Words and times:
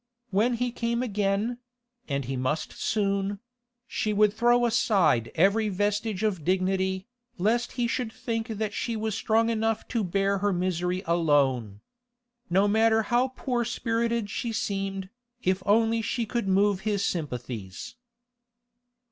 When 0.31 0.55
he 0.55 0.71
came 0.71 1.03
again—and 1.03 2.25
he 2.25 2.35
must 2.35 2.71
soon—she 2.73 4.13
would 4.13 4.33
throw 4.33 4.65
aside 4.65 5.31
every 5.35 5.69
vestige 5.69 6.23
of 6.23 6.43
dignity, 6.43 7.05
lest 7.37 7.73
he 7.73 7.85
should 7.85 8.11
think 8.11 8.47
that 8.47 8.73
she 8.73 8.95
was 8.95 9.13
strong 9.13 9.51
enough 9.51 9.87
to 9.89 10.03
bear 10.03 10.39
her 10.39 10.51
misery 10.51 11.03
alone. 11.05 11.81
No 12.49 12.67
matter 12.67 13.03
how 13.13 13.27
poor 13.35 13.63
spirited 13.63 14.27
she 14.31 14.51
seemed, 14.51 15.09
if 15.43 15.61
only 15.67 16.01
she 16.01 16.25
could 16.25 16.47
move 16.47 16.79
his 16.79 17.05
sympathies. 17.05 17.93